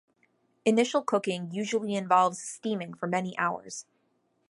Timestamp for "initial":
0.65-1.03